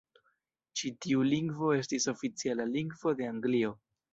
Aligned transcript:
Ĉi 0.79 0.91
tiu 1.05 1.27
lingvo 1.33 1.69
estis 1.81 2.09
oficiala 2.15 2.69
lingvo 2.73 3.17
de 3.21 3.29
Anglio. 3.35 3.79